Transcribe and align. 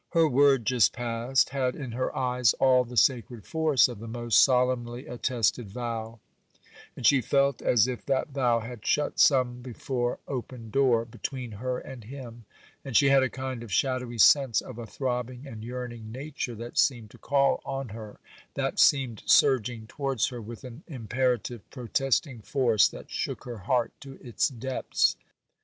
Her 0.13 0.27
word 0.27 0.65
just 0.65 0.93
passed 0.93 1.49
had 1.51 1.75
in 1.75 1.91
her 1.91 2.17
eyes 2.17 2.53
all 2.53 2.83
the 2.83 2.97
sacred 2.97 3.45
force 3.45 3.87
of 3.87 3.99
the 3.99 4.07
most 4.07 4.41
solemnly 4.41 5.05
attested 5.05 5.69
vow; 5.69 6.19
and 6.97 7.05
she 7.05 7.21
felt 7.21 7.61
as 7.61 7.87
if 7.87 8.03
that 8.07 8.29
vow 8.29 8.61
had 8.61 8.83
shut 8.83 9.19
some 9.19 9.61
before 9.61 10.17
open 10.27 10.71
door 10.71 11.05
between 11.05 11.51
her 11.51 11.77
and 11.77 12.03
him; 12.05 12.45
and 12.83 12.97
she 12.97 13.09
had 13.09 13.21
a 13.21 13.29
kind 13.29 13.61
of 13.61 13.71
shadowy 13.71 14.17
sense 14.17 14.59
of 14.59 14.79
a 14.79 14.87
throbbing 14.87 15.45
and 15.45 15.63
yearning 15.63 16.11
nature 16.11 16.55
that 16.55 16.79
seemed 16.79 17.11
to 17.11 17.19
call 17.19 17.61
on 17.63 17.89
her,—that 17.89 18.79
seemed 18.79 19.21
surging 19.27 19.85
towards 19.85 20.29
her 20.29 20.41
with 20.41 20.63
an 20.63 20.81
imperative, 20.87 21.61
protesting 21.69 22.41
force 22.41 22.87
that 22.87 23.11
shook 23.11 23.43
her 23.43 23.59
heart 23.59 23.91
to 23.99 24.13
its 24.27 24.47
depths. 24.49 25.15